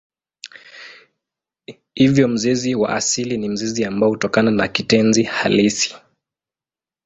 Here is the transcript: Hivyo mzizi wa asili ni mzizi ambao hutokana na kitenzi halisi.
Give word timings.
Hivyo 1.93 2.27
mzizi 2.27 2.75
wa 2.75 2.89
asili 2.95 3.37
ni 3.37 3.49
mzizi 3.49 3.85
ambao 3.85 4.09
hutokana 4.09 4.51
na 4.51 4.67
kitenzi 4.67 5.23
halisi. 5.23 5.95